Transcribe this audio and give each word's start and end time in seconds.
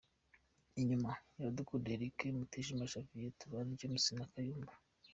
Inyuma:Iradukunda 0.79 1.87
Eric, 1.95 2.17
Mutijima 2.37 2.89
Javier, 2.91 3.31
Tubane 3.39 3.77
James 3.79 4.05
na 4.17 4.25
Kayumba. 4.31 4.73